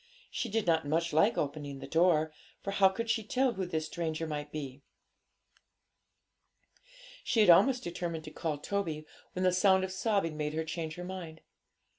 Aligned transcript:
She 0.31 0.49
did 0.49 0.65
not 0.65 0.87
much 0.87 1.13
like 1.13 1.37
opening 1.37 1.77
the 1.77 1.85
door, 1.85 2.31
for 2.63 2.71
how 2.71 2.89
could 2.89 3.07
she 3.07 3.23
tell 3.23 3.53
who 3.53 3.67
this 3.67 3.85
stranger 3.85 4.25
might 4.25 4.51
be? 4.51 4.81
She 7.23 7.41
had 7.41 7.51
almost 7.51 7.83
determined 7.83 8.23
to 8.23 8.31
call 8.31 8.57
Toby, 8.57 9.05
when 9.33 9.43
the 9.43 9.53
sound 9.53 9.83
of 9.83 9.91
sobbing 9.91 10.35
made 10.35 10.55
her 10.55 10.65
change 10.65 10.95
her 10.95 11.03
mind. 11.05 11.41